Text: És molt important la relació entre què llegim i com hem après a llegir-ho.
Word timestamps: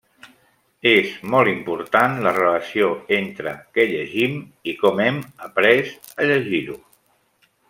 És 0.91 1.09
molt 1.33 1.51
important 1.51 2.17
la 2.27 2.33
relació 2.39 2.89
entre 3.19 3.55
què 3.77 3.87
llegim 3.93 4.43
i 4.73 4.77
com 4.83 5.05
hem 5.09 5.23
après 5.51 5.97
a 6.17 6.31
llegir-ho. 6.33 6.81